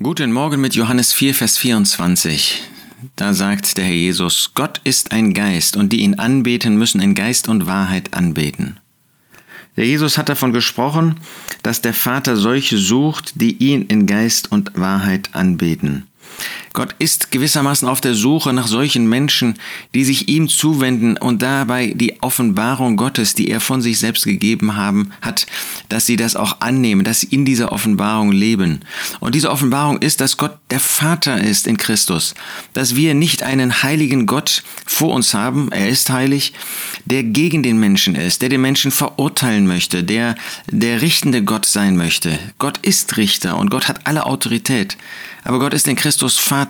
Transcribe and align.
Guten 0.00 0.30
Morgen 0.30 0.60
mit 0.60 0.76
Johannes 0.76 1.12
4, 1.12 1.34
Vers 1.34 1.58
24. 1.58 2.62
Da 3.16 3.34
sagt 3.34 3.76
der 3.76 3.84
Herr 3.84 3.94
Jesus, 3.94 4.52
Gott 4.54 4.80
ist 4.84 5.10
ein 5.10 5.34
Geist 5.34 5.76
und 5.76 5.92
die 5.92 6.02
ihn 6.02 6.20
anbeten, 6.20 6.76
müssen 6.76 7.00
in 7.00 7.16
Geist 7.16 7.48
und 7.48 7.66
Wahrheit 7.66 8.14
anbeten. 8.14 8.78
Der 9.76 9.86
Jesus 9.86 10.16
hat 10.16 10.28
davon 10.28 10.52
gesprochen, 10.52 11.16
dass 11.64 11.82
der 11.82 11.94
Vater 11.94 12.36
solche 12.36 12.78
sucht, 12.78 13.40
die 13.40 13.56
ihn 13.56 13.86
in 13.86 14.06
Geist 14.06 14.52
und 14.52 14.70
Wahrheit 14.78 15.30
anbeten. 15.32 16.06
Gott 16.72 16.94
ist 16.98 17.30
gewissermaßen 17.30 17.88
auf 17.88 18.00
der 18.00 18.14
Suche 18.14 18.52
nach 18.52 18.66
solchen 18.66 19.08
Menschen, 19.08 19.54
die 19.94 20.04
sich 20.04 20.28
ihm 20.28 20.48
zuwenden 20.48 21.16
und 21.16 21.42
dabei 21.42 21.92
die 21.94 22.22
Offenbarung 22.22 22.96
Gottes, 22.96 23.34
die 23.34 23.50
er 23.50 23.60
von 23.60 23.80
sich 23.80 23.98
selbst 23.98 24.24
gegeben 24.24 24.76
haben, 24.76 25.12
hat, 25.20 25.46
dass 25.88 26.06
sie 26.06 26.16
das 26.16 26.36
auch 26.36 26.60
annehmen, 26.60 27.04
dass 27.04 27.20
sie 27.20 27.28
in 27.28 27.44
dieser 27.44 27.72
Offenbarung 27.72 28.32
leben. 28.32 28.80
Und 29.20 29.34
diese 29.34 29.50
Offenbarung 29.50 29.98
ist, 29.98 30.20
dass 30.20 30.36
Gott 30.36 30.58
der 30.70 30.80
Vater 30.80 31.40
ist 31.40 31.66
in 31.66 31.76
Christus, 31.76 32.34
dass 32.72 32.96
wir 32.96 33.14
nicht 33.14 33.42
einen 33.42 33.82
heiligen 33.82 34.26
Gott 34.26 34.62
vor 34.86 35.14
uns 35.14 35.34
haben, 35.34 35.70
er 35.72 35.88
ist 35.88 36.10
heilig, 36.10 36.52
der 37.04 37.22
gegen 37.22 37.62
den 37.62 37.80
Menschen 37.80 38.14
ist, 38.14 38.42
der 38.42 38.48
den 38.48 38.60
Menschen 38.60 38.90
verurteilen 38.90 39.66
möchte, 39.66 40.04
der 40.04 40.34
der 40.70 41.00
richtende 41.00 41.42
Gott 41.42 41.66
sein 41.66 41.96
möchte. 41.96 42.38
Gott 42.58 42.78
ist 42.78 43.16
Richter 43.16 43.56
und 43.58 43.70
Gott 43.70 43.88
hat 43.88 44.06
alle 44.06 44.26
Autorität. 44.26 44.96
Aber 45.44 45.60
Gott 45.60 45.72
ist 45.72 45.88
in 45.88 45.96
Christus 45.96 46.38
Vater. 46.38 46.67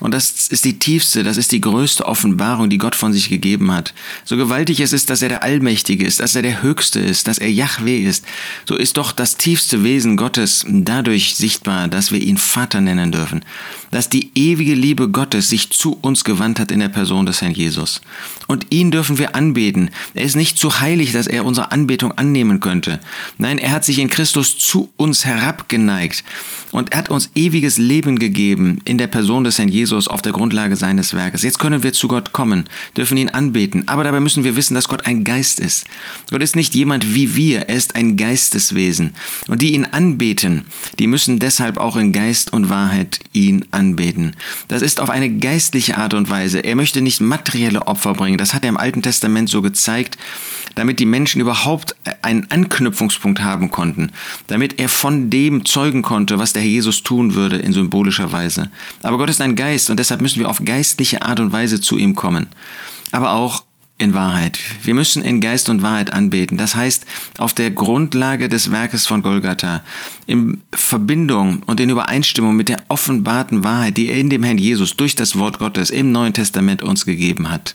Und 0.00 0.12
das 0.12 0.48
ist 0.48 0.64
die 0.64 0.78
tiefste, 0.78 1.22
das 1.22 1.36
ist 1.36 1.52
die 1.52 1.60
größte 1.60 2.06
Offenbarung, 2.06 2.70
die 2.70 2.78
Gott 2.78 2.94
von 2.94 3.12
sich 3.12 3.28
gegeben 3.28 3.72
hat. 3.72 3.94
So 4.24 4.36
gewaltig 4.36 4.80
es 4.80 4.92
ist, 4.92 5.10
dass 5.10 5.22
er 5.22 5.28
der 5.28 5.42
Allmächtige 5.42 6.04
ist, 6.04 6.20
dass 6.20 6.34
er 6.34 6.42
der 6.42 6.62
Höchste 6.62 7.00
ist, 7.00 7.28
dass 7.28 7.38
er 7.38 7.50
Yahweh 7.50 8.02
ist, 8.02 8.24
so 8.66 8.76
ist 8.76 8.96
doch 8.96 9.12
das 9.12 9.36
tiefste 9.36 9.84
Wesen 9.84 10.16
Gottes 10.16 10.64
dadurch 10.68 11.34
sichtbar, 11.36 11.88
dass 11.88 12.12
wir 12.12 12.20
ihn 12.20 12.36
Vater 12.36 12.80
nennen 12.80 13.12
dürfen. 13.12 13.44
Dass 13.90 14.08
die 14.08 14.30
ewige 14.34 14.74
Liebe 14.74 15.08
Gottes 15.08 15.48
sich 15.48 15.70
zu 15.70 15.98
uns 16.00 16.24
gewandt 16.24 16.58
hat 16.58 16.70
in 16.70 16.80
der 16.80 16.88
Person 16.88 17.26
des 17.26 17.40
Herrn 17.40 17.52
Jesus. 17.52 18.00
Und 18.46 18.66
ihn 18.70 18.90
dürfen 18.90 19.18
wir 19.18 19.34
anbeten. 19.34 19.90
Er 20.14 20.24
ist 20.24 20.36
nicht 20.36 20.58
zu 20.58 20.80
heilig, 20.80 21.12
dass 21.12 21.26
er 21.26 21.44
unsere 21.44 21.72
Anbetung 21.72 22.12
annehmen 22.12 22.60
könnte. 22.60 23.00
Nein, 23.38 23.58
er 23.58 23.72
hat 23.72 23.84
sich 23.84 23.98
in 23.98 24.10
Christus 24.10 24.58
zu 24.58 24.90
uns 24.96 25.24
herabgeneigt 25.24 26.24
und 26.72 26.92
er 26.92 26.98
hat 26.98 27.10
uns 27.10 27.30
ewiges 27.34 27.78
Leben 27.78 28.18
gegeben 28.18 28.80
in 28.84 28.98
der 28.98 29.06
Person 29.16 29.44
des 29.44 29.58
Herrn 29.58 29.70
Jesus 29.70 30.08
auf 30.08 30.20
der 30.20 30.32
Grundlage 30.32 30.76
seines 30.76 31.14
Werkes. 31.14 31.42
Jetzt 31.42 31.58
können 31.58 31.82
wir 31.82 31.94
zu 31.94 32.06
Gott 32.06 32.32
kommen, 32.32 32.64
dürfen 32.98 33.16
ihn 33.16 33.30
anbeten, 33.30 33.88
aber 33.88 34.04
dabei 34.04 34.20
müssen 34.20 34.44
wir 34.44 34.56
wissen, 34.56 34.74
dass 34.74 34.88
Gott 34.88 35.06
ein 35.06 35.24
Geist 35.24 35.58
ist. 35.58 35.86
Gott 36.30 36.42
ist 36.42 36.54
nicht 36.54 36.74
jemand 36.74 37.14
wie 37.14 37.34
wir, 37.34 37.60
er 37.60 37.76
ist 37.76 37.96
ein 37.96 38.18
Geisteswesen. 38.18 39.14
Und 39.48 39.62
die 39.62 39.72
ihn 39.72 39.86
anbeten, 39.86 40.66
die 40.98 41.06
müssen 41.06 41.38
deshalb 41.38 41.78
auch 41.78 41.96
in 41.96 42.12
Geist 42.12 42.52
und 42.52 42.68
Wahrheit 42.68 43.20
ihn 43.32 43.64
anbeten. 43.70 44.36
Das 44.68 44.82
ist 44.82 45.00
auf 45.00 45.08
eine 45.08 45.30
geistliche 45.30 45.96
Art 45.96 46.12
und 46.12 46.28
Weise. 46.28 46.58
Er 46.58 46.76
möchte 46.76 47.00
nicht 47.00 47.22
materielle 47.22 47.86
Opfer 47.86 48.12
bringen. 48.12 48.36
Das 48.36 48.52
hat 48.52 48.64
er 48.64 48.68
im 48.68 48.76
Alten 48.76 49.00
Testament 49.00 49.48
so 49.48 49.62
gezeigt, 49.62 50.18
damit 50.74 51.00
die 51.00 51.06
Menschen 51.06 51.40
überhaupt 51.40 51.96
einen 52.20 52.50
Anknüpfungspunkt 52.50 53.40
haben 53.42 53.70
konnten, 53.70 54.12
damit 54.46 54.78
er 54.78 54.90
von 54.90 55.30
dem 55.30 55.64
zeugen 55.64 56.02
konnte, 56.02 56.38
was 56.38 56.52
der 56.52 56.60
Herr 56.60 56.68
Jesus 56.68 57.02
tun 57.02 57.34
würde 57.34 57.56
in 57.56 57.72
symbolischer 57.72 58.30
Weise. 58.30 58.70
Aber 59.06 59.18
Gott 59.18 59.30
ist 59.30 59.40
ein 59.40 59.56
Geist 59.56 59.90
und 59.90 59.98
deshalb 59.98 60.20
müssen 60.20 60.40
wir 60.40 60.48
auf 60.48 60.64
geistliche 60.64 61.22
Art 61.22 61.40
und 61.40 61.52
Weise 61.52 61.80
zu 61.80 61.96
ihm 61.96 62.14
kommen. 62.14 62.48
Aber 63.12 63.32
auch 63.32 63.62
in 63.98 64.12
Wahrheit. 64.12 64.58
Wir 64.82 64.94
müssen 64.94 65.24
in 65.24 65.40
Geist 65.40 65.68
und 65.68 65.80
Wahrheit 65.80 66.12
anbeten. 66.12 66.58
Das 66.58 66.74
heißt, 66.74 67.06
auf 67.38 67.54
der 67.54 67.70
Grundlage 67.70 68.48
des 68.48 68.70
Werkes 68.70 69.06
von 69.06 69.22
Golgatha, 69.22 69.82
in 70.26 70.60
Verbindung 70.72 71.62
und 71.66 71.80
in 71.80 71.88
Übereinstimmung 71.88 72.56
mit 72.56 72.68
der 72.68 72.82
offenbarten 72.88 73.64
Wahrheit, 73.64 73.96
die 73.96 74.08
er 74.08 74.18
in 74.18 74.28
dem 74.28 74.42
Herrn 74.42 74.58
Jesus 74.58 74.96
durch 74.96 75.14
das 75.14 75.38
Wort 75.38 75.58
Gottes 75.58 75.90
im 75.90 76.12
Neuen 76.12 76.34
Testament 76.34 76.82
uns 76.82 77.06
gegeben 77.06 77.50
hat. 77.50 77.74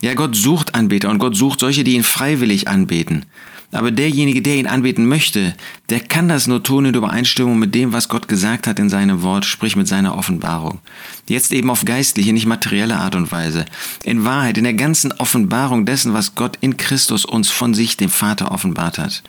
Ja, 0.00 0.14
Gott 0.14 0.36
sucht 0.36 0.74
Anbeter 0.74 1.10
und 1.10 1.18
Gott 1.18 1.36
sucht 1.36 1.60
solche, 1.60 1.84
die 1.84 1.94
ihn 1.94 2.04
freiwillig 2.04 2.68
anbeten. 2.68 3.26
Aber 3.72 3.92
derjenige, 3.92 4.42
der 4.42 4.56
ihn 4.56 4.66
anbeten 4.66 5.06
möchte, 5.06 5.54
der 5.90 6.00
kann 6.00 6.28
das 6.28 6.48
nur 6.48 6.62
tun 6.62 6.86
in 6.86 6.94
Übereinstimmung 6.94 7.58
mit 7.58 7.74
dem, 7.74 7.92
was 7.92 8.08
Gott 8.08 8.26
gesagt 8.26 8.66
hat 8.66 8.80
in 8.80 8.88
seinem 8.88 9.22
Wort, 9.22 9.44
sprich 9.44 9.76
mit 9.76 9.86
seiner 9.86 10.16
Offenbarung. 10.16 10.80
Jetzt 11.28 11.52
eben 11.52 11.70
auf 11.70 11.84
geistliche, 11.84 12.32
nicht 12.32 12.46
materielle 12.46 12.96
Art 12.96 13.14
und 13.14 13.30
Weise. 13.30 13.64
In 14.02 14.24
Wahrheit, 14.24 14.58
in 14.58 14.64
der 14.64 14.74
ganzen 14.74 15.12
Offenbarung 15.12 15.86
dessen, 15.86 16.14
was 16.14 16.34
Gott 16.34 16.58
in 16.60 16.76
Christus 16.76 17.24
uns 17.24 17.50
von 17.50 17.72
sich, 17.72 17.96
dem 17.96 18.10
Vater, 18.10 18.50
offenbart 18.50 18.98
hat. 18.98 19.22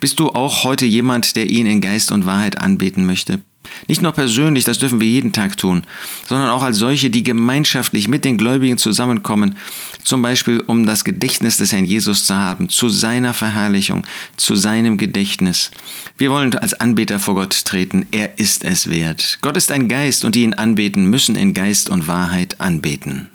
Bist 0.00 0.18
du 0.18 0.30
auch 0.30 0.64
heute 0.64 0.86
jemand, 0.86 1.36
der 1.36 1.48
ihn 1.48 1.66
in 1.66 1.80
Geist 1.80 2.10
und 2.10 2.26
Wahrheit 2.26 2.58
anbeten 2.58 3.06
möchte? 3.06 3.40
Nicht 3.88 4.02
nur 4.02 4.12
persönlich, 4.12 4.64
das 4.64 4.78
dürfen 4.78 5.00
wir 5.00 5.08
jeden 5.08 5.32
Tag 5.32 5.56
tun, 5.56 5.82
sondern 6.26 6.50
auch 6.50 6.62
als 6.62 6.76
solche, 6.76 7.10
die 7.10 7.22
gemeinschaftlich 7.22 8.08
mit 8.08 8.24
den 8.24 8.38
Gläubigen 8.38 8.78
zusammenkommen, 8.78 9.56
zum 10.04 10.22
Beispiel 10.22 10.60
um 10.66 10.86
das 10.86 11.04
Gedächtnis 11.04 11.56
des 11.56 11.72
Herrn 11.72 11.84
Jesus 11.84 12.26
zu 12.26 12.34
haben, 12.34 12.68
zu 12.68 12.88
seiner 12.88 13.34
Verherrlichung, 13.34 14.06
zu 14.36 14.54
seinem 14.56 14.96
Gedächtnis. 14.96 15.70
Wir 16.18 16.30
wollen 16.30 16.54
als 16.54 16.74
Anbeter 16.74 17.18
vor 17.18 17.34
Gott 17.34 17.64
treten, 17.64 18.06
er 18.10 18.38
ist 18.38 18.64
es 18.64 18.90
wert. 18.90 19.38
Gott 19.42 19.56
ist 19.56 19.72
ein 19.72 19.88
Geist 19.88 20.24
und 20.24 20.34
die 20.34 20.42
ihn 20.42 20.54
anbeten, 20.54 21.06
müssen 21.06 21.36
in 21.36 21.54
Geist 21.54 21.90
und 21.90 22.06
Wahrheit 22.06 22.60
anbeten. 22.60 23.28